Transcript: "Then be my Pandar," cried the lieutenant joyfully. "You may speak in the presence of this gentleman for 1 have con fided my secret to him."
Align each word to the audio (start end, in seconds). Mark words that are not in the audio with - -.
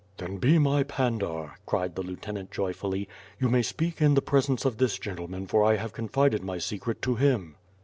"Then 0.17 0.37
be 0.39 0.57
my 0.57 0.81
Pandar," 0.81 1.59
cried 1.67 1.93
the 1.93 2.01
lieutenant 2.01 2.49
joyfully. 2.49 3.07
"You 3.39 3.49
may 3.49 3.61
speak 3.61 4.01
in 4.01 4.15
the 4.15 4.21
presence 4.23 4.65
of 4.65 4.77
this 4.79 4.97
gentleman 4.97 5.45
for 5.45 5.61
1 5.61 5.75
have 5.75 5.93
con 5.93 6.09
fided 6.09 6.41
my 6.41 6.57
secret 6.57 7.03
to 7.03 7.17
him." 7.17 7.55